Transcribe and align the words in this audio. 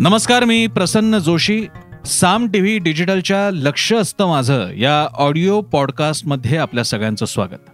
नमस्कार 0.00 0.44
मी 0.44 0.66
प्रसन्न 0.66 1.18
जोशी. 1.18 1.66
साम 2.06 2.46
टीव्ही 2.46 2.78
डिजिटलच्या 2.78 3.50
लक्ष 3.50 3.92
असतं 3.92 4.28
माझं 4.28 4.70
या 4.70 5.08
ऑडिओ 5.12 5.60
पॉडकास्टमध्ये 5.60 6.56
आपल्या 6.56 6.84
सगळ्यांचं 6.84 7.26
स्वागत. 7.26 7.70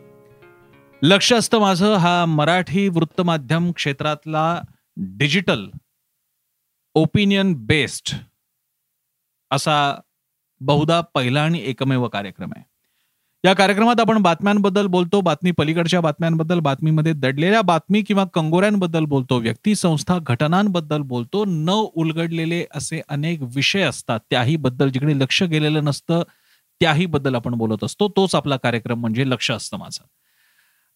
लक्ष 1.03 1.33
असतं 1.33 1.59
माझं 1.59 1.95
हा 1.95 2.25
मराठी 2.25 2.89
वृत्तमाध्यम 2.89 3.73
क्षेत्रातला 3.73 4.63
डिजिटल 4.97 5.67
ओपिनियन 6.95 7.55
बेस्ड 7.55 8.17
असा 9.51 10.01
बहुधा 10.61 11.01
पहिला 11.01 11.43
आणि 11.43 11.63
एकमेव 11.65 12.09
कार्यक्रम 12.09 12.51
आहे. 12.57 12.74
या 13.45 13.55
कार्यक्रमात 13.55 14.01
आपण 14.01 14.23
बातम्यांबद्दल 14.23 14.87
बोलतो 14.87 15.21
बातमी 15.21 15.51
पलीकडच्या 15.51 16.01
बातम्यांबद्दल 16.01 16.61
बातमीमध्ये 16.61 17.13
दडलेल्या 17.13 17.63
बातमी 17.63 18.03
किंवा 18.03 18.25
कंगोऱ्यांबद्दल 18.25 19.05
बोलतो 19.05 19.39
व्यक्ती 19.39 19.75
संस्था 19.75 20.19
घटनांबद्दल 20.19 21.01
बोलतो. 21.01 21.45
न 21.45 21.71
उलगडलेले 21.71 22.65
असे 22.75 23.01
अनेक 23.09 23.43
विषय 23.43 23.83
असतात. 23.83 24.21
त्याही 24.31 24.57
बद्दल 24.57 24.89
जिकडे 24.89 25.19
लक्ष 25.19 25.43
गेलेलं 25.43 25.85
नसतं 25.85 26.23
त्याही 26.81 27.07
बद्दल 27.07 27.35
आपण 27.35 27.55
बोलत 27.55 27.85
असतो. 27.85 28.09
तोच 28.09 28.35
आपला 28.35 28.57
कार्यक्रम 28.57 29.01
म्हणजे 29.01 29.29
लक्ष 29.31 29.51
असतं 29.51 29.77
माझं. 29.77 30.05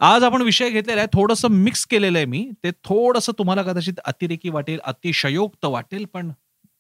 आज 0.01 0.25
आपण 0.25 0.43
विषय 0.43 0.71
घेतलेला 0.71 1.01
आहे. 1.01 1.09
थोडंसं 1.13 1.49
मिक्स 1.49 1.87
केलेलं 1.87 2.19
आहे 2.19 2.27
मी. 2.27 2.51
ते 2.65 2.71
थोडंसं 2.71 3.33
तुम्हाला 3.39 3.63
कदाचित 3.63 4.01
अतिरेकी 4.05 4.49
वाटेल 4.49 4.79
अतिशयोक्त 4.85 5.65
वाटेल 5.65 6.05
पण 6.13 6.33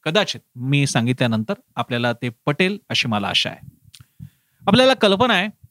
कदाचित 0.04 0.40
मी 0.56 0.86
सांगितल्यानंतर 0.86 1.54
आपल्याला 1.76 2.12
ते 2.12 2.28
पटेल 2.46 2.78
अशी 2.88 3.08
मला 3.08 3.28
आशा 3.28 3.50
आहे. 3.50 3.78
आपल्याला 4.66 4.94
कल्पना 4.94 5.34
आहे 5.34 5.67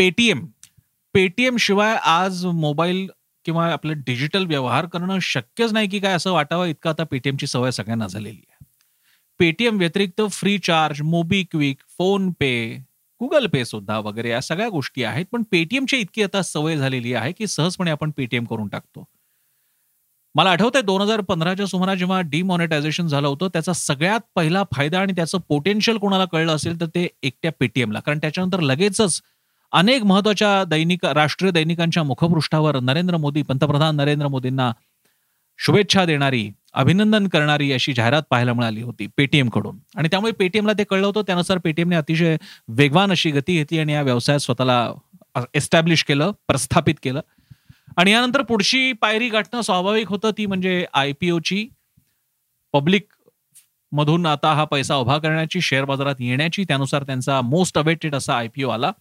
पेटीएम. 0.00 0.40
पेटीएम 1.14 1.56
शिवाय 1.56 1.94
आज 2.02 2.44
मोबाईल 2.44 3.06
किंवा 3.44 3.66
आपलं 3.72 4.00
डिजिटल 4.06 4.44
व्यवहार 4.46 4.86
करणं 4.86 5.18
शक्यच 5.22 5.72
नाही 5.72 5.88
की 5.88 5.98
काय 6.00 6.12
असं 6.12 6.32
वाटावं 6.32 6.66
इतकं 6.66 6.90
आता 6.90 7.04
पेटीएमची 7.04 7.46
सवय 7.46 7.70
सगळ्यांना 7.70 8.06
झालेली 8.06 8.40
आहे. 8.50 8.64
पेटीएम 9.40 9.78
व्यतिरिक्त 9.78 10.22
FreeCharge 10.58 11.02
MobiKwik 11.02 11.82
PhonePe 12.30 12.52
Google 13.20 13.46
Pay 13.46 13.64
सुद्धा 13.64 13.98
वगैरे 13.98 14.30
या 14.30 14.40
सगळ्या 14.40 14.68
गोष्टी 14.68 15.02
आहेत 15.04 15.26
पण 15.32 15.42
पेटीएमची 15.42 15.96
इतकी 15.96 16.22
आता 16.22 16.42
सवय 16.42 16.76
झालेली 16.76 17.12
आहे 17.14 17.32
की 17.32 17.46
सहजपणे 17.46 17.90
आपण 17.90 18.10
पेटीएम 18.10 18.44
करून 18.44 18.68
टाकतो. 18.68 19.04
मला 20.34 20.50
आठवतंय 20.50 20.82
दोन 20.82 21.00
हजार 21.00 21.20
पंधराच्या 21.20 21.66
सुमारास 21.66 21.98
जेव्हा 21.98 22.20
डिमॉनिटायझेशन 22.20 23.06
झालं 23.06 23.28
होतं 23.28 23.48
त्याचा 23.48 23.72
सगळ्यात 23.72 24.20
पहिला 24.34 24.62
फायदा 24.72 25.00
आणि 25.00 25.12
त्याचं 25.12 25.38
पोटेन्शियल 25.48 25.98
कोणाला 25.98 26.24
कळलं 26.24 26.54
असेल 26.56 26.80
तर 26.80 26.86
ते 26.86 27.06
एकट्या 27.22 27.52
पेटीएमला. 27.60 28.00
कारण 28.00 28.18
त्याच्यानंतर 28.18 28.60
लगेचच 28.60 29.20
अनेक 29.72 30.02
महत्त्वाच्या 30.02 30.62
दैनिक 30.64 31.04
राष्ट्रीय 31.04 31.50
दैनिकांच्या 31.52 32.02
मुखपृष्ठावर 32.02 32.78
नरेंद्र 32.80 33.16
मोदी 33.16 33.42
पंतप्रधान 33.42 33.96
नरेंद्र 33.96 34.28
मोदींना 34.28 34.70
शुभेच्छा 35.58 36.04
देणारी 36.04 36.50
अभिनंदन 36.74 37.26
करणारी 37.28 37.72
अशी 37.72 37.92
जाहिरात 37.92 38.22
पाहायला 38.30 38.52
मिळाली 38.52 38.82
होती 38.82 39.06
पेटीएमकडून 39.16 39.78
आणि 39.96 40.08
त्यामुळे 40.08 40.32
पेटीएमला 40.32 40.72
ते 40.72 40.84
कळलं 40.84 41.06
होतं. 41.06 41.22
त्यानुसार 41.26 41.58
पेटीएमने 41.58 41.96
अतिशय 41.96 42.36
वेगवान 42.68 43.10
अशी 43.10 43.30
गती 43.30 43.56
घेतली 43.56 43.78
आणि 43.78 43.92
या 43.92 44.02
व्यवसायात 44.02 44.40
स्वतःला 44.40 44.92
एस्टॅब्लिश 45.54 46.04
केलं 46.04 46.30
प्रस्थापित 46.48 46.94
केलं. 47.02 47.20
आणि 47.96 48.10
यानंतर 48.12 48.42
पुढची 48.42 48.92
पायरी 48.92 49.28
गाठणं 49.28 49.60
स्वाभाविक 49.60 50.08
होतं. 50.08 50.30
ती 50.38 50.46
म्हणजे 50.46 50.84
आय 50.94 51.12
पी 51.20 51.30
ओची 51.30 51.66
पब्लिक 52.72 53.06
मधून 53.92 54.26
आता 54.26 54.52
हा 54.54 54.64
पैसा 54.64 54.96
उभा 54.96 55.18
करण्याची 55.18 55.60
शेअर 55.60 55.84
बाजारात 55.84 56.14
येण्याची 56.20 56.64
त्यानुसार 56.64 57.02
त्यांचा 57.02 57.40
मोस्ट 57.40 57.78
अवेटेड 57.78 58.14
असा 58.14 58.36
आयपीओ 58.38 58.68
आला. 58.68 58.92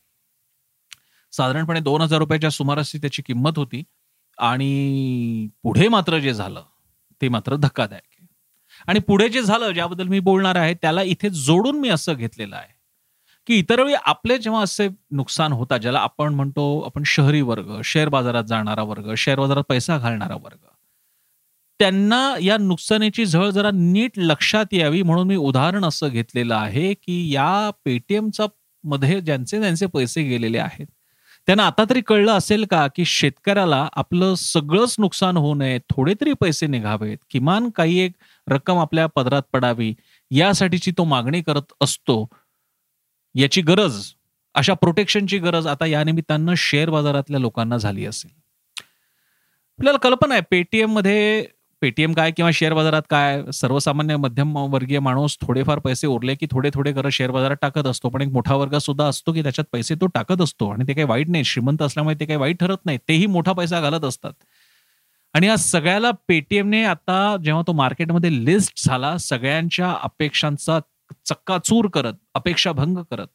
साधारणपणे 1.34 1.80
दोन 1.80 2.02
हजार 2.02 2.20
रुपयाच्या 2.20 2.50
सुमारास 2.50 2.92
त्याची 2.94 3.22
किंमत 3.22 3.58
होती. 3.58 3.84
आणि 4.38 5.48
पुढे 5.64 5.88
मात्र 5.88 6.20
जे 6.20 6.34
झालं 6.34 6.64
ते 7.22 7.30
मात्र 7.30 7.56
धक्कादायक 7.56 8.04
आहे. 8.12 8.28
आणि 8.88 9.00
पुढे 9.00 9.30
जे 9.30 9.42
झालं 9.42 9.72
ज्याबद्दल 9.72 10.08
मी 10.08 10.20
बोलणार 10.20 10.56
आहे 10.56 10.74
त्याला 10.74 11.02
इथे 11.04 11.30
जोडून 11.30 11.80
मी 11.80 11.90
असं 11.90 12.14
घेतलेलं 12.14 12.56
आहे 12.56 12.74
की 13.48 13.56
इतर 13.56 13.82
वेळी 13.84 13.96
आपले 14.06 14.38
जेव्हा 14.38 14.62
असे 14.64 14.88
नुकसान 15.12 15.52
होतात 15.52 15.80
ज्याला 15.80 16.00
आपण 16.00 16.34
म्हणतो 16.34 16.80
आपण 16.82 17.04
शहरी 17.06 17.42
वर्ग 17.42 17.82
शेअर 17.84 18.10
बाजारात 18.10 18.44
जाणारा 18.44 18.84
वर्ग 18.84 19.14
शेअर 19.18 19.40
बाजारात 19.40 19.64
पैसा 19.70 19.98
घालणारा 19.98 20.36
वर्ग 20.36 20.58
त्यांना 21.80 22.36
या 22.42 22.58
नुकसानीची 22.58 23.26
झळ 23.26 23.50
जरा 23.50 23.70
नीट 23.74 24.12
लक्षात 24.18 24.74
यावी 24.74 25.02
म्हणून 25.02 25.28
मी 25.28 25.36
उदाहरण 25.36 25.86
असं 25.86 26.08
घेतलेलं 26.08 26.56
आहे 26.56 26.94
की 26.94 27.34
या 27.34 27.70
पेटीएमचा 27.86 28.46
मध्ये 28.84 29.20
ज्यांचे 29.22 29.60
ज्यांचे 29.60 29.86
पैसे 29.86 30.24
गेलेले 30.24 30.58
आहेत 30.58 30.88
त्यांना 31.50 31.66
आता 31.68 31.84
तरी 31.90 32.02
कळलं 32.02 32.32
असेल 32.32 32.66
का 32.66 32.88
की 32.88 33.06
शेतकऱ्याला 33.06 33.90
आपलं 33.94 34.36
सगळंच 34.36 34.96
नुकसान 35.00 35.38
होऊ 35.38 35.56
नये 35.56 35.80
थोडे 35.80 36.14
तरी 36.22 36.34
पैसे 36.34 36.68
निघावेत 36.68 37.18
किमान 37.30 37.70
काही 37.70 38.00
एक 38.00 38.12
रक्कम 38.48 38.78
आपल्या 38.78 39.06
पदरात 39.08 39.42
पडावी 39.54 39.94
यासाठीची 40.32 40.92
तो 40.92 41.04
मागणी 41.04 41.42
करत 41.42 41.74
असतो. 41.82 42.28
याची 43.36 43.62
गरज 43.62 44.06
अशा 44.56 44.74
प्रोटेक्शनची 44.74 45.38
गरज 45.38 45.68
आता 45.68 45.86
या 45.86 46.04
निमित्तानं 46.04 46.54
शेअर 46.58 46.90
बाजारातल्या 46.90 47.40
लोकांना 47.40 47.78
झाली 47.78 48.06
असेल. 48.06 48.32
आपल्याला 49.80 49.98
कल्पना 49.98 50.34
आहे 50.34 50.44
पेटीएममध्ये 50.52 51.46
पेटीएम 51.82 52.14
काय 52.14 52.32
किंवा 52.32 52.50
शेअर 52.54 52.74
बाजारात 52.74 53.02
काय? 53.10 53.42
सर्वसामान्य 53.54 54.16
मध्यम 54.18 54.56
वर्गीय 54.74 55.00
माणूस 55.00 55.38
थोडेफार 55.42 55.80
पैसे 55.80 56.08
उरले 56.08 56.36
की 56.36 56.48
थोडे 56.52 56.70
थोडे 56.74 56.92
करत 56.94 57.12
शेअर 57.12 57.32
बाजारात 57.32 57.58
टाकत 57.62 57.88
असतो. 57.88 58.10
पण 58.10 58.22
एक 58.22 58.28
मोठा 58.34 58.56
वर्ग 58.56 58.78
सुद्धा 58.78 59.06
असतो 59.08 59.34
की 59.34 59.44
त्याच्यात 59.44 59.66
पैसे 59.72 59.96
तो 59.96 60.08
टाकत 60.08 60.42
असतो 60.42 60.70
आणि 60.70 60.88
ते 60.88 60.94
काही 60.94 61.08
वाईट 61.08 61.30
नाही. 61.30 61.44
श्रीमंत 61.44 61.82
असल्यामुळे 61.82 62.16
ते 62.20 62.26
काही 62.26 62.40
वाईट 62.40 62.60
ठरत 62.60 62.86
नाही. 62.86 62.98
तेही 63.10 63.26
मोठा 63.26 63.54
पैसा 63.54 63.82
घालत 63.82 64.06
असतात. 64.06 64.34
आणि 65.34 65.48
या 65.48 65.56
सगळ्याला 65.58 66.12
पेटीएमने 66.28 66.84
आता 66.84 67.36
जेव्हा 67.44 67.64
तो 67.68 67.74
मार्केटमध्ये 67.74 68.30
लिस्ट 68.46 68.86
झाला 68.86 69.18
सगळ्यांच्या 69.18 69.96
अपेक्षांचा 70.04 70.80
चक्काचूर 71.26 71.88
करत 71.88 72.14
अपेक्षा 72.36 72.72
भंग 72.72 72.98
करत 73.12 73.28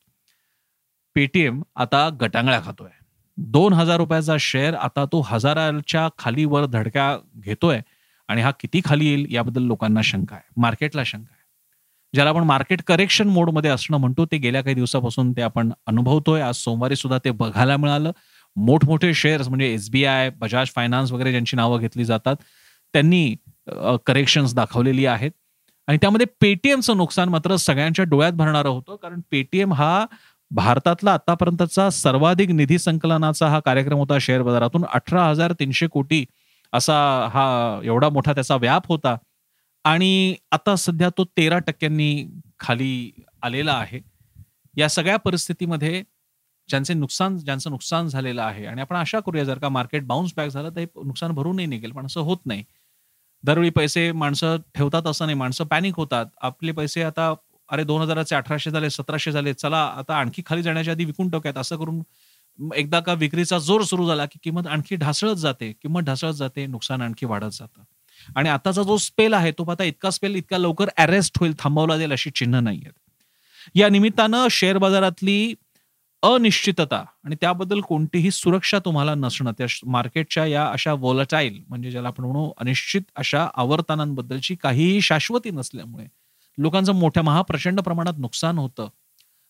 पेटीएम 1.16 1.62
आता 1.77 2.09
गटांगळ्या 2.21 2.60
खातोय. 2.65 2.88
दोन 3.38 3.72
हजार 3.72 3.97
रुपयाचा 3.97 4.37
शेअर 4.41 4.75
आता 4.75 5.04
तो 5.04 5.21
हजाराच्या 5.21 6.09
खाली 6.19 6.44
वर 6.44 6.65
धडक्या 6.66 7.16
घेतोय. 7.37 7.81
आणि 8.28 8.42
हा 8.42 8.50
किती 8.60 8.80
खाली 8.84 9.06
येईल 9.06 9.26
याबद्दल 9.30 9.62
लोकांना 9.62 10.00
शंका 10.04 10.34
आहे. 10.36 10.44
मार्केटला 10.60 11.02
शंका 11.06 11.32
आहे. 11.32 11.42
ज्याला 12.14 12.30
आपण 12.30 12.42
मार्केट 12.46 12.82
करेक्शन 12.86 13.28
मोडमध्ये 13.28 13.70
असणं 13.70 13.96
म्हणतो 14.00 14.24
ते 14.32 14.36
गेल्या 14.38 14.62
काही 14.62 14.74
दिवसापासून 14.74 15.32
ते 15.32 15.42
आपण 15.42 15.70
अनुभवतोय. 15.86 16.40
आज 16.40 16.54
सोमवारी 16.56 16.96
सुद्धा 16.96 17.18
ते 17.24 17.30
बघायला 17.30 17.76
मिळालं. 17.76 18.12
मोठमोठे 18.56 19.12
शेअर्स 19.14 19.48
म्हणजे 19.48 19.72
एसबीआय 19.72 20.30
बजाज 20.40 20.70
फायनान्स 20.74 21.12
वगैरे 21.12 21.30
ज्यांची 21.30 21.56
नावं 21.56 21.80
घेतली 21.80 22.04
जातात 22.04 22.36
त्यांनी 22.94 23.34
करेक्शन्स 24.06 24.54
दाखवलेली 24.54 25.06
आहेत. 25.06 25.30
आणि 25.88 25.98
त्यामध्ये 26.00 26.26
पेटीएमचं 26.41 26.96
नुकसान 26.96 27.28
मात्र 27.28 27.56
सगळ्यांच्या 27.56 28.04
डोळ्यात 28.04 28.32
भरणारं 28.32 28.68
होतं. 28.68 28.96
कारण 29.02 29.20
पेटीएम 29.30 29.72
हा 29.72 30.04
भारतातला 30.50 31.12
आतापर्यंतचा 31.12 31.88
सर्वाधिक 31.91 32.50
निधी 32.50 32.78
संकलनाचा 32.78 33.48
हा 33.48 33.60
कार्यक्रम 33.60 33.98
होता. 33.98 34.18
शेअर 34.20 34.42
बाजारातून 34.42 34.84
अठरा 34.92 35.24
हजार 35.28 35.52
तीनशे 35.60 35.86
कोटी 35.86 36.24
असा 36.74 36.94
हा 37.32 37.80
एवढा 37.84 38.08
मोठा 38.08 38.32
त्याचा 38.32 38.56
व्याप 38.56 38.88
होता. 38.88 39.16
आणि 39.84 40.34
आता 40.52 40.74
सध्या 40.76 41.08
तो 41.18 41.24
तेरा 41.36 41.58
टक्क्यांनी 41.58 42.26
खाली 42.60 43.10
आलेला 43.42 43.72
आहे. 43.72 44.00
या 44.76 44.88
सगळ्या 44.88 45.16
परिस्थितीमध्ये 45.16 46.02
ज्यांचे 46.68 46.94
नुकसान 46.94 47.36
ज्यांचं 47.38 47.70
नुकसान 47.70 48.08
झालेलं 48.08 48.42
आहे 48.42 48.64
आणि 48.66 48.80
आपण 48.80 48.96
आशा 48.96 49.20
करूया 49.20 49.44
जर 49.44 49.58
का 49.58 49.68
मार्केट 49.68 50.06
बाउन्स 50.06 50.32
बॅक 50.36 50.48
झालं 50.50 50.70
तर 50.70 50.80
हे 50.80 50.86
नुकसान 51.04 51.32
भरूनही 51.32 51.66
निघेल 51.66 51.92
पण 51.92 52.06
असं 52.06 52.20
होत 52.20 52.38
नाही. 52.46 52.64
दरवेळी 53.44 53.70
पैसे 53.70 54.10
माणसं 54.12 54.56
ठेवतात 54.74 55.06
असं 55.06 55.26
नाही 55.26 55.38
माणसं 55.38 55.64
पॅनिक 55.64 55.96
होतात. 55.96 56.26
आपले 56.42 56.72
पैसे 56.72 57.02
आता 57.02 57.32
अरे 57.68 57.84
दोन 57.84 58.02
हजाराचे 58.02 58.34
अठराशे 58.36 58.70
झाले 58.70 58.91
सतराशे 58.91 59.32
झाले 59.32 59.52
चला 59.54 59.78
आता 59.98 60.14
आणखी 60.16 60.42
खाली 60.46 60.62
जाण्याच्या 60.62 60.92
आधी 60.94 61.04
विकून 61.04 61.28
टाकूयात 61.30 61.58
असं 61.58 61.76
करून 61.76 62.02
एकदा 62.59 63.00
का 63.00 63.12
विक्रीचा 63.12 63.59
जोर 63.59 63.82
सुरू 63.82 64.06
झाला 64.06 64.26
की 64.26 64.38
किंमत 64.42 64.66
आणखी 64.66 64.97
ढासळत 64.97 65.34
जाते 65.34 65.72
किंमत 65.72 66.03
ढासळत 66.03 66.32
जाते 66.32 66.66
नुकसान 66.66 67.03
आणखी 67.03 67.27
वाढत 67.27 67.51
जातं. 67.53 67.83
आणि 68.36 68.48
आताचा 68.48 68.83
जो 68.83 68.97
स्पेल 68.97 69.34
आहे 69.34 69.53
तो 69.53 69.71
आता 69.71 69.84
इतका 69.84 70.10
स्पेल 70.10 70.34
इतका 70.34 70.59
लवकर 70.59 70.89
अरेस्ट 70.98 71.39
होईल 71.39 71.53
थांबवला 71.59 71.97
जाईल 71.97 72.12
अशी 72.12 72.30
चिन्ह 72.30 72.60
नाही 72.60 72.78
आहेत 72.78 73.78
या 73.78 73.89
निमित्तानं 73.89 74.47
शेअर 74.51 74.78
बाजारातली 74.78 75.54
अनिश्चितता 76.22 77.04
आणि 77.24 77.36
त्याबद्दल 77.41 77.80
कोणतीही 77.80 78.30
सुरक्षा 78.30 78.78
तुम्हाला 78.78 79.15
नसणं 79.15 79.53
त्या 79.59 79.66
मार्केटच्या 79.86 80.47
या 80.47 80.66
अशा 80.66 80.92
वोलटाईल 80.92 81.62
म्हणजे 81.68 81.91
ज्याला 81.91 82.09
आपण 82.09 82.24
म्हणू 82.24 82.51
अनिश्चित 82.59 83.03
अशा 83.16 83.48
आवर्तनांबद्दलची 83.54 84.54
काहीही 84.54 85.01
शाश्वती 85.01 85.51
नसल्यामुळे 85.51 86.06
लोकांचं 86.59 86.92
मोठ्या 86.92 87.22
महाप्रचंड 87.22 87.80
प्रमाणात 87.80 88.15
नुकसान 88.18 88.59
होतं. 88.59 88.89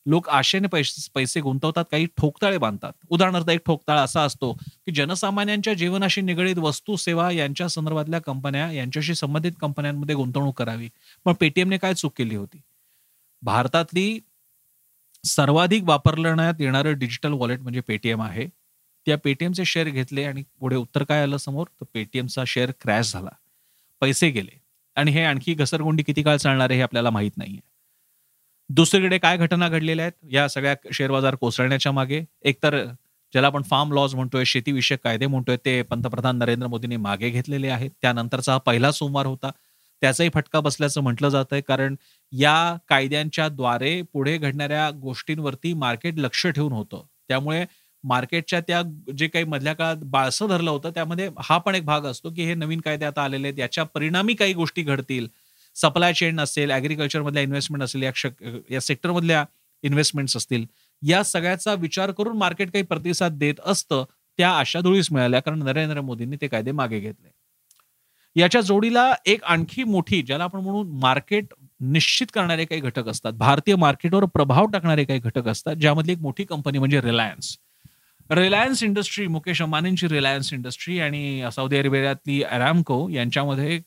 लोक 0.07 0.29
आशेने 0.29 0.69
पैसे 0.69 1.11
पैसे 1.15 1.41
गुंतवतात 1.41 1.85
काही 1.91 2.07
ठोकताळे 2.07 2.59
बांधतात. 2.59 2.93
उदाहरणार्थ 3.09 3.51
एक 3.51 3.61
ठोकताळ 3.67 3.99
असा 3.99 4.23
असतो 4.23 4.53
की 4.53 4.93
जनसामान्यांच्या 4.93 5.75
जीवनाशी 5.75 6.21
निगडीत 6.21 6.59
वस्तू 6.59 6.97
सेवा 6.97 7.31
यांच्या 7.31 7.69
संदर्भातल्या 7.69 8.21
कंपन्या 8.21 8.73
यांच्याशी 8.73 9.15
संबंधित 9.15 9.53
कंपन्यांमध्ये 9.61 10.15
गुंतवणूक 10.15 10.59
करावी. 10.59 10.89
पण 11.25 11.33
पेटीएमने 11.33 11.77
काय 11.79 11.95
चूक 11.95 12.13
केली 12.17 12.35
होती? 12.35 12.61
भारतातली 13.43 14.19
सर्वाधिक 15.25 15.83
वापरण्यात 15.85 16.55
येणारं 16.61 16.99
डिजिटल 16.99 17.33
वॉलेट 17.33 17.61
म्हणजे 17.61 17.81
पेटीएम 17.81 18.23
आहे. 18.23 18.47
त्या 19.07 19.19
पेटीएमचे 19.19 19.65
शेअर 19.65 19.89
घेतले 19.89 20.25
आणि 20.25 20.43
पुढे 20.61 20.77
उत्तर 20.77 21.05
काय 21.05 21.23
आलं 21.23 21.37
समोर? 21.37 21.67
तर 21.81 21.85
पेटीएमचा 21.95 22.45
शेअर 22.47 22.71
क्रॅश 22.81 23.13
झाला. 23.13 23.31
पैसे 24.01 24.31
गेले. 24.31 24.61
आणि 24.97 25.11
हे 25.11 25.25
आणखी 25.25 25.55
घसरगुंडी 25.55 26.03
किती 26.03 26.23
काळ 26.23 26.37
चालणार 26.37 26.71
आहे 26.71 26.77
हे 26.77 26.83
आपल्याला 26.83 27.11
माहीत 27.11 27.31
नाहीये. 27.37 27.61
दुसरीकडे 28.71 29.19
काय 29.19 29.37
घटना 29.37 29.69
घडलेल्या 29.69 30.05
आहेत? 30.05 30.13
या 30.33 30.49
सगळ्या 30.49 30.75
शेअर 30.93 31.11
बाजार 31.11 31.35
कोसळण्याच्या 31.35 31.93
मागे? 31.93 32.23
एकतर 32.43 32.85
ज्याला 33.33 33.47
आपण 33.47 33.63
फार्म 33.63 33.93
लॉज 33.93 34.15
म्हणतोय 34.15 34.45
शेतीविषयक 34.45 34.99
कायदे 35.05 35.27
म्हणतोय 35.27 35.57
ते 35.65 35.81
पंतप्रधान 35.83 36.37
नरेंद्र 36.39 36.67
मोदींनी 36.67 36.97
मागे 36.97 37.31
घेतलेले 37.31 37.69
आहेत. 37.69 37.91
त्यानंतरचा 38.03 38.53
हा 38.53 38.59
पहिला 38.59 38.91
सोमवार 38.93 39.27
होता. 39.27 39.51
त्याचाही 40.03 40.31
फटका 40.35 40.61
बसल्याचं 40.61 41.01
म्हटलं 41.03 41.29
जात 41.29 41.53
आहे 41.53 41.61
कारण 41.63 41.95
या 42.33 42.77
कायद्यांच्या 42.89 43.49
द्वारे 43.49 44.01
पुढे 44.13 44.37
घडणाऱ्या 44.39 44.91
गोष्टींवरती 45.01 45.73
मार्केट 45.75 46.19
लक्ष 46.19 46.47
ठेवून 46.47 46.73
होतं. 46.73 47.03
त्यामुळे 47.29 47.65
मार्केटच्या 48.05 48.61
त्या 48.61 48.83
जे 49.19 49.27
काही 49.29 49.45
मधल्या 49.45 49.73
काळात 49.75 49.97
बाळसं 50.05 50.49
धरलं 50.49 50.71
होतं 50.71 50.91
त्यामध्ये 50.91 51.29
हा 51.45 51.57
पण 51.59 51.75
एक 51.75 51.85
भाग 51.85 52.05
असतो 52.07 52.31
की 52.31 52.45
हे 52.45 52.55
नवीन 52.55 52.81
कायदे 52.81 53.05
आता 53.05 53.23
आलेले 53.23 53.49
आहेत. 53.49 53.59
याच्या 53.59 53.85
परिणामी 53.85 54.35
काही 54.35 54.53
गोष्टी 54.55 54.83
घडतील. 54.83 55.29
सप्लाय 55.77 56.13
चेन 56.13 56.41
असेल 56.41 56.71
ऍग्रिकल्चरमधल्या 56.71 57.43
इन्व्हेस्टमेंट 57.43 57.83
असेल 57.83 58.03
या 58.03 58.13
या 58.71 58.81
सेक्टरमधल्या 58.81 59.45
इन्व्हेस्टमेंट्स 59.85 60.37
असतील 60.37 60.65
या 61.03 61.23
सगळ्याचा 61.25 61.75
विचार 61.75 62.11
करून 62.11 62.37
मार्केट 62.37 62.71
काही 62.71 62.85
प्रतिसाद 62.85 63.33
देत 63.39 63.61
असतं 63.67 64.05
त्या 64.39 64.51
आशा 64.51 64.81
धुळीस 64.81 65.11
मिळाल्या 65.13 65.41
कारण 65.41 65.63
नरेंद्र 65.63 66.01
मोदींनी 66.01 66.37
ते 66.41 66.49
कायदे 66.49 66.73
मागे 66.73 67.01
घेतले. 67.01 67.29
याच्या 68.37 68.61
जोडीला 68.61 69.13
एक 69.27 69.45
आणखी 69.45 69.85
मोठी 69.85 70.23
ज्याला 70.23 70.45
आपण 70.45 70.61
म्हणून 70.61 70.91
मार्केट 71.01 71.53
निश्चित 71.81 72.27
करणारे 72.35 72.65
काही 72.65 72.81
घटक 72.81 73.09
असतात 73.09 73.33
भारतीय 73.33 73.75
मार्केटवर 73.77 74.25
प्रभाव 74.25 74.67
टाकणारे 74.67 75.05
काही 75.05 75.21
घटक 75.21 75.49
असतात 75.49 75.77
ज्यामधली 75.77 76.13
एक 76.13 76.19
मोठी 76.19 76.45
कंपनी 76.45 76.79
म्हणजे 76.79 77.01
रिलायन्स 77.01 77.57
रिलायन्स 78.31 78.83
इंडस्ट्री 78.83 79.27
मुकेश 79.27 79.63
अंबानींची 79.63 80.09
रिलायन्स 80.09 80.53
इंडस्ट्री 80.53 80.99
आणि 81.01 81.49
सौदी 81.53 81.77
अरेबियातली 81.77 82.43
अरॅमको 82.43 83.09
यांच्यामध्ये 83.09 83.81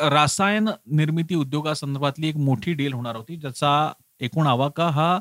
रासायन 0.00 0.68
निर्मिती 0.86 1.34
उद्योगासंदर्भातली 1.34 2.28
एक 2.28 2.36
मोठी 2.36 2.72
डील 2.72 2.92
होणार 2.92 3.16
होती 3.16 3.36
ज्याचा 3.36 3.92
एकूण 4.20 4.46
आवाका 4.46 4.88
हा 4.88 5.18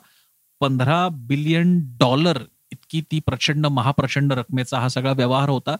पंधरा 0.61 1.07
बिलियन 1.11 1.79
डॉलर 1.99 2.37
इतकी 2.71 3.01
ती 3.01 3.19
प्रचंड 3.19 3.65
महाप्रचंड 3.65 4.33
रकमेचा 4.33 4.79
हा 4.79 4.87
सगळा 4.89 5.11
व्यवहार 5.11 5.49
होता. 5.49 5.75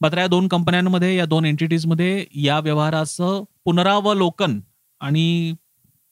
मात्र 0.00 0.18
या 0.18 0.26
दोन 0.26 0.48
कंपन्यांमध्ये 0.48 1.16
या 1.16 1.24
दोन 1.24 1.44
एंटिटीजमध्ये 1.44 2.24
या 2.34 2.58
व्यवहाराचं 2.60 3.44
पुनरावलोकन 3.64 4.60
आणि 5.00 5.54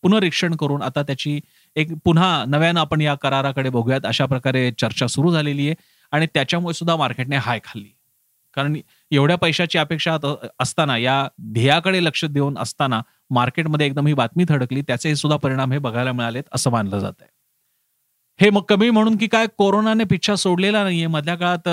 पुनरीक्षण 0.03 0.55
करून 0.57 0.83
आता 0.83 1.03
त्याची 1.03 1.41
एक 1.77 1.93
पुन्हा 2.05 2.45
नव्यानं 2.49 2.81
आपण 2.81 3.01
या 3.01 3.15
कराराकडे 3.15 3.71
बघूयात 3.71 4.07
अशा 4.07 4.27
प्रकारे 4.27 4.71
चर्चा 4.79 5.07
सुरू 5.07 5.33
झालेली 5.33 5.67
आहे 5.67 5.75
आणि 6.13 6.27
त्याच्यामुळे 6.35 6.75
सुद्धा 6.75 6.97
मार्केटने 6.97 7.37
हाय 7.37 7.61
खाल्ली. 7.65 7.89
कारण 8.55 8.77
एवढ्या 9.11 9.37
पैशाची 9.37 9.79
अपेक्षा 9.79 10.17
असताना 10.61 10.97
या 10.99 11.27
ध्येयाकडे 11.53 12.05
लक्ष 12.05 12.25
देऊन 12.25 12.59
असताना 12.59 13.01
मार्केटमध्ये 13.31 13.87
एकदम 13.87 14.07
ही 14.07 14.15
बातमी 14.15 14.45
थडकली 14.49 14.83
त्याचे 14.83 15.15
सुद्धा 15.17 15.37
परिणाम 15.37 15.73
हे 15.73 15.79
बघायला 15.79 16.13
मिळालेत 16.13 16.43
असं 16.55 16.71
मानलं 16.71 16.99
जात 16.99 17.13
आहे. 17.21 17.29
हे 18.41 18.51
मग 18.51 18.63
कमी 18.69 18.91
म्हणून 18.91 19.17
की 19.17 19.27
काय 19.27 19.47
कोरोनाने 19.59 20.05
पिच्छा 20.05 20.35
सोडलेला 20.37 20.83
नाहीये. 20.85 21.07
मधल्या 21.07 21.35
काळात 21.35 21.69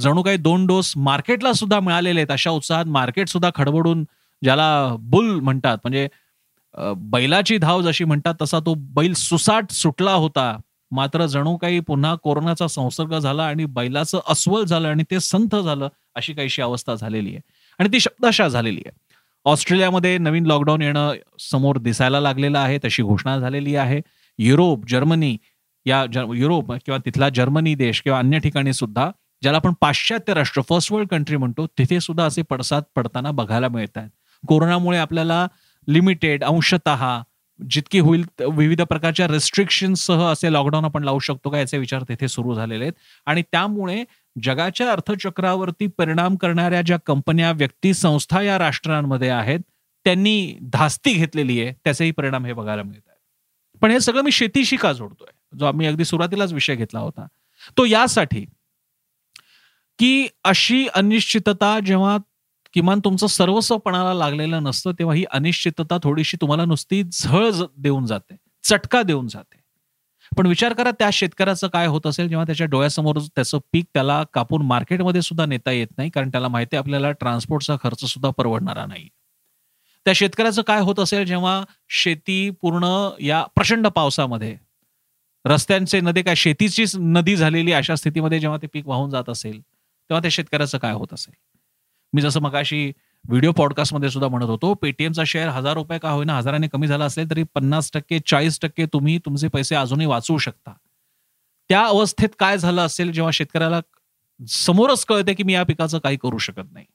जणू 0.00 0.22
काही 0.22 0.36
दोन 0.36 0.66
डोस 0.66 0.92
मार्केटला 0.96 1.52
सुद्धा 1.52 1.80
मिळालेले 1.80 2.20
आहेत 2.20 2.30
अशा 2.30 2.50
उत्साहात 2.50 2.86
मार्केट 2.88 3.28
सुद्धा 3.28 3.50
खडबडून 3.54 4.04
ज्याला 4.42 4.96
बुल 5.00 5.30
म्हणतात 5.40 5.78
म्हणजे 5.82 6.08
बैलाची 6.96 7.56
धाव 7.58 7.82
जशी 7.82 8.04
म्हणतात 8.04 8.34
तसा 8.42 8.58
तो 8.60 8.74
बैल 8.94 9.12
सुसाट 9.14 9.70
सुटला 9.70 10.12
होता. 10.12 10.56
मात्र 10.90 11.26
जणू 11.26 11.56
काही 11.56 11.80
पुन्हा 11.80 12.14
कोरोनाचा 12.14 12.66
संसर्ग 12.68 13.18
झाला 13.18 13.44
आणि 13.46 13.64
बैलाचं 13.66 14.20
अस्वल 14.30 14.64
झालं 14.64 14.88
आणि 14.88 15.04
ते 15.10 15.20
संथ 15.20 15.56
झालं 15.56 15.88
अशी 16.14 16.32
काहीशी 16.32 16.62
अवस्था 16.62 16.94
झालेली 16.94 17.30
आहे. 17.30 17.40
आणि 17.78 17.88
ती 17.92 18.00
शब्दशा 18.00 18.48
झालेली 18.48 18.82
आहे. 18.86 18.96
ऑस्ट्रेलियामध्ये 19.44 20.18
नवीन 20.18 20.46
लॉकडाऊन 20.46 20.82
येणं 20.82 21.12
समोर 21.40 21.78
दिसायला 21.78 22.20
लागलेलं 22.20 22.58
आहे 22.58 22.78
तशी 22.84 23.02
घोषणा 23.02 23.38
झालेली 23.38 23.76
आहे. 23.76 24.00
युरोप 24.38 24.86
जर्मनी 24.88 25.36
या 25.86 26.04
युरोप 26.34 26.72
किंवा 26.72 26.98
तिथला 27.06 27.28
जर्मनी 27.28 27.74
देश 27.74 28.00
किंवा 28.00 28.18
अन्य 28.18 28.38
ठिकाणी 28.38 28.72
सुद्धा 28.72 29.10
ज्याला 29.42 29.58
आपण 29.58 29.72
पाश्चात्य 29.80 30.34
राष्ट्र 30.34 30.62
फर्स्ट 30.68 30.92
वर्ल्ड 30.92 31.08
कंट्री 31.08 31.36
म्हणतो 31.36 31.66
तिथे 31.78 32.00
सुद्धा 32.00 32.24
असे 32.24 32.42
पडसाद 32.42 32.82
पडताना 32.96 33.30
बघायला 33.30 33.68
मिळत 33.68 33.98
आहेत. 33.98 34.10
कोरोनामुळे 34.48 34.98
आपल्याला 34.98 35.46
लिमिटेड 35.88 36.44
अंशतः 36.44 37.22
जितकी 37.70 37.98
होईल 37.98 38.24
विविध 38.52 38.82
प्रकारच्या 38.82 39.26
रेस्ट्रिक्शनसह 39.28 40.22
असे 40.24 40.52
लॉकडाऊन 40.52 40.84
आपण 40.84 41.04
लावू 41.04 41.18
शकतो 41.18 41.50
का 41.50 41.58
याचे 41.58 41.78
विचार 41.78 42.02
तिथे 42.02 42.28
सुरू 42.28 42.54
झालेले 42.54 42.84
आहेत. 42.84 42.92
आणि 43.26 43.42
त्यामुळे 43.42 44.04
जगाच्या 44.42 44.92
अर्थचक्रावरती 44.92 45.86
परिणाम 45.86 46.36
करणाऱ्या 46.36 46.82
ज्या 46.82 46.96
कंपन्या 47.06 47.52
व्यक्ती 47.52 47.94
संस्था 47.94 48.42
या 48.42 48.58
राष्ट्रांमध्ये 48.58 49.28
आहेत 49.28 49.60
त्यांनी 50.04 50.58
धास्ती 50.62 51.12
घेतलेली 51.12 51.60
आहे 51.60 51.72
त्याचेही 51.84 52.10
परिणाम 52.10 52.46
हे 52.46 52.52
बघायला 52.52 52.82
मिळत 52.82 53.02
आहेत. 53.08 53.78
पण 53.80 53.90
हे 53.90 54.00
सगळं 54.00 54.22
मी 54.22 54.30
शेतीशी 54.30 54.76
का 54.76 54.92
जोडतोय? 54.92 55.58
जो 55.58 55.64
आम्ही 55.64 55.86
अगदी 55.86 56.04
सुरुवातीलाच 56.04 56.52
विषय 56.52 56.74
घेतला 56.74 57.00
होता. 57.00 57.26
तो 57.76 57.84
यासाठी 57.84 58.46
की 59.98 60.28
अशी 60.44 60.86
अनिश्चितता 60.94 61.80
जेव्हा 61.80 62.18
किमान 62.72 63.00
तुमचं 63.04 63.26
सर्वस्वपणाला 63.26 64.14
लागलेलं 64.14 64.62
नसतं 64.62 64.92
तेव्हा 64.92 65.14
ही 65.14 65.24
अनिश्चितता 65.24 65.98
थोडीशी 66.02 66.36
तुम्हाला 66.40 66.64
नुसती 66.64 67.02
झळ 67.12 67.50
देऊन 67.76 68.06
जाते 68.06 68.36
चटका 68.62 69.02
देऊन 69.02 69.26
जाते. 69.26 69.63
पण 70.36 70.46
विचार 70.46 70.72
करा 70.72 70.90
त्या 70.90 71.08
शेतकऱ्याचं 71.12 71.68
काय 71.68 71.86
होत 71.86 72.06
असेल 72.06 72.28
जेव्हा 72.28 72.44
त्याच्या 72.46 72.66
डोळ्यासमोर 72.66 73.18
त्याचं 73.18 73.58
पीक 73.72 73.84
त्याला 73.94 74.22
कापून 74.34 74.62
मार्केटमध्ये 74.62 75.22
सुद्धा 75.22 75.46
नेता 75.46 75.70
येत 75.70 75.86
नाही 75.98 76.10
कारण 76.10 76.30
त्याला 76.30 76.48
माहिती 76.48 76.76
आपल्याला 76.76 77.10
ट्रान्सपोर्टचा 77.12 77.76
खर्च 77.82 78.04
सुद्धा 78.04 78.30
परवडणारा 78.30 78.86
नाही. 78.86 79.08
त्या 80.06 80.12
शेतकऱ्याचं 80.16 80.62
काय 80.62 80.80
होत 80.80 81.00
असेल 81.00 81.24
जेव्हा 81.24 81.62
शेती 81.88 82.50
पूर्ण 82.62 83.08
या 83.20 83.42
प्रचंड 83.54 83.86
पावसामध्ये 83.86 84.56
रस्त्यांचे 85.44 86.00
नदी 86.00 86.22
काय 86.22 86.34
शेतीचीच 86.34 86.96
नदी 86.96 87.36
झालेली 87.36 87.72
अशा 87.72 87.94
स्थितीमध्ये 87.94 88.40
जेव्हा 88.40 88.58
ते 88.62 88.66
पीक 88.66 88.86
वाहून 88.86 89.10
जात 89.10 89.28
असेल 89.28 89.60
तेव्हा 89.60 90.20
त्या 90.20 90.30
शेतकऱ्याचं 90.30 90.78
काय 90.78 90.92
होत 90.92 91.12
असेल? 91.12 91.34
मी 92.12 92.22
जसं 92.22 92.40
मगाशी 92.40 92.90
व्हिडिओ 93.28 93.52
पॉडकास्टमध्ये 93.52 94.10
सुद्धा 94.10 94.28
म्हणत 94.28 94.46
होतो 94.46 94.74
पेटीएमचा 94.74 95.22
शेअर 95.26 95.48
हजार 95.48 95.74
रुपये 95.74 95.98
का 95.98 96.10
होईना 96.10 96.36
हजाराने 96.36 96.68
कमी 96.68 96.86
झाला 96.86 97.04
असेल 97.04 97.30
तरी 97.30 97.42
पन्नास 97.42 97.90
टक्के 97.94 98.18
चाळीस 98.26 98.58
टक्के 98.60 98.86
तुम्ही 98.86 99.18
तुमचे 99.18 99.48
पैसे 99.48 99.74
अजूनही 99.74 100.06
वाचवू 100.06 100.38
शकता. 100.38 100.72
त्या 101.68 101.84
अवस्थेत 101.86 102.28
काय 102.38 102.58
झालं 102.58 102.82
असेल 102.82 103.12
जेव्हा 103.12 103.30
शेतकऱ्याला 103.30 103.80
समोरच 104.48 105.04
कळते 105.04 105.34
की 105.34 105.42
मी 105.42 105.52
या 105.52 105.62
पिकाचं 105.62 105.98
काही 105.98 106.16
करू 106.16 106.38
शकत 106.38 106.72
नाही. 106.72 106.86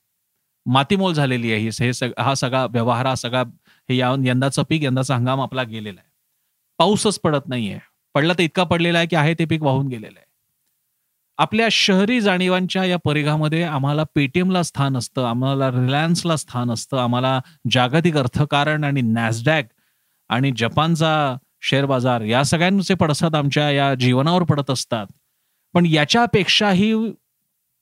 मातीमोल 0.65 1.13
झालेली 1.13 1.53
आहे 1.53 1.69
हे 1.69 2.07
हा 2.17 2.33
सगळा 2.35 2.65
व्यवहार 2.65 3.05
हा 3.05 3.15
सगळा 3.15 3.43
हे 3.89 3.97
या 3.97 4.13
यंदाचं 4.25 4.63
पीक 4.63 4.83
यंदाचा 4.83 5.15
हंगाम 5.15 5.41
आपला 5.41 5.63
गेलेला 5.63 5.99
आहे. 5.99 6.09
पाऊसच 6.79 7.19
पडत 7.19 7.47
नाहीये. 7.47 7.79
पडला 8.15 8.33
तर 8.33 8.43
इतका 8.43 8.63
पडलेला 8.63 8.97
आहे 8.97 9.07
की 9.07 9.15
आहे 9.15 9.33
ते 9.39 9.45
पीक 9.45 9.63
वाहून 9.63 9.87
गेलेलं 9.87 10.17
आहे. 10.17 10.28
आपल्या 11.39 11.67
शहरी 11.71 12.21
जाणीवांच्या 12.21 12.85
या 12.85 12.97
परिघामध्ये 12.97 13.63
आम्हाला 13.63 14.03
पेटीएमला 14.15 14.63
स्थान 14.63 14.97
असतं 14.97 15.25
आम्हाला 15.25 15.71
रिलायन्सला 15.71 16.35
स्थान 16.35 16.71
असतं 16.71 16.97
आम्हाला 16.97 17.41
जागतिक 17.71 18.17
अर्थकारण 18.17 18.83
आणि 18.83 19.01
नॅसडॅक 19.01 19.65
आणि 20.29 20.51
जपानचा 20.57 21.35
शेअर 21.61 21.85
बाजार 21.85 22.21
या 22.21 22.43
सगळ्यांचे 22.43 22.93
पडसाद 22.93 23.35
आमच्या 23.35 23.71
या 23.71 23.93
जीवनावर 23.95 24.43
पडत 24.43 24.71
असतात. 24.71 25.07
पण 25.73 25.85
याच्यापेक्षाही 25.85 27.13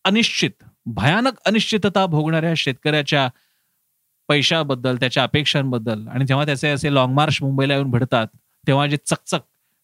अनिश्चित 0.05 0.63
भयानक 0.85 1.33
अनिश्चितता 1.45 2.05
भोगणाऱ्या 2.05 2.53
शेतकऱ्याच्या 2.57 3.29
पैशाबद्दल 4.27 4.95
त्याच्या 4.95 5.23
अपेक्षांबद्दल 5.23 6.07
आणि 6.07 6.25
जेव्हा 6.25 6.45
त्याचे 6.45 6.69
असे 6.69 6.93
लॉंग 6.93 7.13
मार्च 7.13 7.37
मुंबईला 7.41 7.73
येऊन 7.73 7.91
भिडतात 7.91 8.27
तेव्हा 8.67 8.87
जे 8.87 8.97
चकचक 9.05 9.39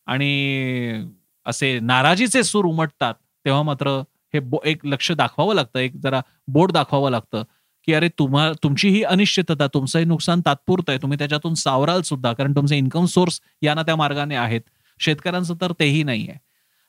आणि 0.06 1.06
असे 1.46 1.80
नाराजीचे 1.80 2.44
सूर 2.44 2.66
उमटतात 2.66 3.14
तेव्हा 3.46 3.62
मात्र 3.64 4.00
हे 4.34 4.40
एक 4.66 4.86
लक्ष 4.86 5.12
दाखवावं 5.12 5.56
लागतं 5.56 5.80
एक 5.80 5.96
जरा 6.04 6.22
बोर्ड 6.48 6.72
दाखवावं 6.72 7.12
लागतं 7.12 7.44
की 7.88 7.94
अरे 7.94 8.10
तुम्हा 8.20 8.52
तुमची 8.64 8.90
ही 8.90 9.02
अनिश्चितता 9.04 9.68
तुमचंही 9.68 10.06
नुकसान 10.06 10.42
तात्पुरतं 10.46 10.92
आहे. 10.92 11.02
तुम्ही 11.02 11.18
त्याच्यातून 11.18 11.54
सावराल 11.54 12.02
सुद्धा 12.02 12.32
कारण 12.34 12.56
तुमचे 12.56 12.78
इन्कम 12.78 13.06
सोर्स 13.06 13.40
या 13.62 13.74
ना 13.74 13.82
त्या 13.84 13.96
मार्गाने 13.96 14.36
आहेत. 14.36 14.62
शेतकऱ्यांचं 15.00 15.56
तर 15.62 15.72
तेही 15.80 16.04
नाही 16.04 16.28
आहे. 16.30 16.38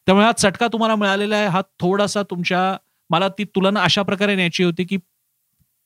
त्यामुळे 0.07 0.27
हा 0.27 0.33
चटका 0.33 0.67
तुम्हाला 0.73 0.95
मिळालेला 0.97 1.37
आहे. 1.37 1.47
हा 1.47 1.61
थोडासा 1.81 2.23
तुमच्या 2.23 2.77
मला 3.11 3.29
ती 3.29 3.45
तुलना 3.45 3.83
अशा 3.83 4.03
प्रकारे 4.03 4.35
न्यायची 4.37 4.65
होती 4.65 4.85
की 4.85 4.97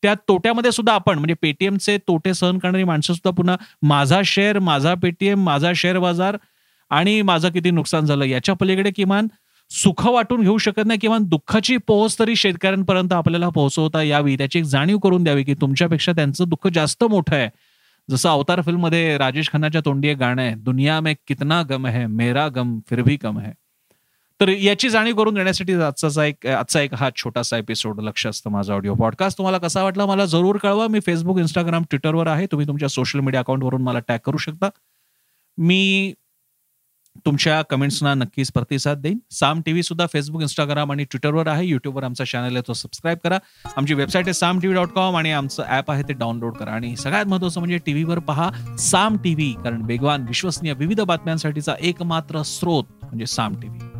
त्या 0.03 0.15
तोट्यामध्ये 0.29 0.73
सुद्धा 0.73 0.93
आपण 0.95 1.19
म्हणजे 1.19 1.35
पेटीएमचे 1.43 1.97
तोटे 1.99 2.35
सहन 2.35 2.59
करणारी 2.59 2.85
माणसं 2.85 3.15
सुद्धा 3.15 3.31
पुन्हा 3.31 3.57
माझा 3.83 4.21
शेअर 4.25 4.59
माझा 4.59 4.95
पेटीएम 4.95 5.45
माझा 5.45 5.73
शेअर 5.77 5.99
बाजार 5.99 6.37
आणि 6.91 7.21
माझं 7.23 7.51
किती 7.51 7.71
नुकसान 7.71 8.07
झालं 8.07 8.25
याच्या 8.25 8.55
पलीकडे 8.55 8.91
किमान 8.91 9.27
सुख 9.71 10.07
वाटून 10.07 10.41
घेऊ 10.41 10.59
शकत 10.59 10.87
नाही 10.87 10.99
किंवा 10.99 11.19
दुःखाची 11.19 11.77
पोहोच 11.77 12.19
तरी 12.19 12.37
शेतकऱ्यांपर्यंत 12.37 13.13
आपल्याला 13.13 13.49
पोहोचवता 13.49 14.03
यावी 14.03 14.37
त्याची 14.37 14.59
एक 14.59 14.65
जाणीव 14.65 14.99
करून 14.99 15.25
द्यावी 15.25 15.45
की 15.45 15.55
तुमच्यापेक्षा 15.55 16.13
त्यांचं 16.13 16.49
दुःख 16.49 16.69
जास्त 16.75 17.05
मोठं 17.05 17.37
आहे. 17.37 17.49
जसं 18.11 18.29
अवतार 18.31 18.61
फिल्ममध्ये 18.61 19.19
राजेश 19.19 19.51
खन्नाच्या 19.53 19.81
तोंडी 19.85 20.09
एक 20.09 20.17
गाणं 20.17 20.43
आहे 20.43 20.55
दुनिया 20.55 21.01
में 21.01 21.15
कितना 21.27 21.63
गम 21.63 21.87
है 21.87 22.07
मेरा 22.07 22.49
गम 22.49 22.79
फिर 22.91 23.03
भी 23.03 23.17
कम 23.17 23.39
है. 23.39 23.53
तर 24.41 24.49
याची 24.49 24.89
जाणीव 24.91 25.17
करून 25.17 25.35
देण्यासाठी 25.35 25.75
आजचा 25.75 26.25
एक 26.25 26.47
आजचा 26.47 26.81
एक 26.81 26.95
हा 26.95 27.09
छोटासा 27.17 27.57
एपिसोड 27.59 28.01
लक्ष 28.01 28.27
असतं 28.27 28.51
माझा 28.51 28.75
ऑडिओ 28.75 28.95
पॉडकास्ट 28.95 29.39
तुम्हाला 29.39 29.59
कसा 29.59 29.83
वाटला 29.83 30.07
मला 30.07 30.27
जरूर 30.27 30.57
कळवा. 30.57 30.87
मी 30.87 31.01
फेसबुक 31.01 31.39
इंस्टाग्राम 31.39 31.83
ट्विटरवर 31.83 32.27
आहे. 32.27 32.47
तुम्ही 32.47 32.67
तुमच्या 32.67 32.89
सोशल 32.89 33.21
मीडिया 33.21 33.41
अकाउंटवरून 33.41 33.83
मला 33.83 33.99
टॅग 33.99 34.19
करू 34.25 34.37
शकता. 34.37 34.69
मी 35.59 36.13
तुमच्या 37.27 37.61
कमेंट्सना 37.63 38.15
नक्कीच 38.15 38.51
प्रतिसाद 38.53 38.99
देईन. 38.99 39.19
साम 39.31 39.61
टीव्ही 39.61 39.83
सुद्धा 39.83 40.07
फेसबुक 40.13 40.43
इंस्टाग्राम 40.43 40.93
आणि 40.93 41.05
ट्विटरवर 41.05 41.47
आहे. 41.49 41.67
युट्यूबवर 41.67 42.05
आमचा 42.05 42.25
चॅनल 42.25 42.57
आहे 42.57 42.63
तो 42.69 42.73
सबस्क्राईब 42.73 43.19
करा. 43.25 43.39
आमची 43.77 43.95
वेबसाईट 43.95 44.27
आहे 44.27 44.35
साम 44.35 44.61
टीव्ही 44.61 44.77
डॉट 44.77 44.89
कॉम 44.89 45.17
आणि 45.17 45.33
आमचं 45.33 45.63
ॲप 45.63 45.91
आहे 45.91 46.03
ते 46.03 46.13
डाउनलोड 46.13 46.55
करा. 46.55 46.71
आणि 46.71 46.97
सगळ्यात 46.97 47.27
महत्वाचं 47.27 47.61
म्हणजे 47.61 47.79
टीव्हीवर 47.79 48.19
पहा 48.19 48.51
साम 48.79 49.17
टीव्ही 49.17 49.53
कारण 49.65 49.83
वेगवान 49.83 50.23
विश्वसनीय 50.23 50.73
विविध 50.73 51.01
बातम्यांसाठीचा 51.01 51.75
एकमात्र 51.81 52.43
स्रोत 52.43 52.85
म्हणजे 53.03 53.27
साम 53.27 53.61
टीव्ही. 53.61 53.98